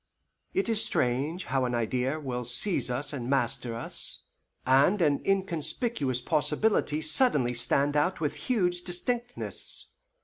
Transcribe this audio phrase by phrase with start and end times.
[0.55, 4.23] It is strange how an idea will seize us and master us,
[4.65, 9.89] and an inconspicuous possibility suddenly stand out with huge distinctness.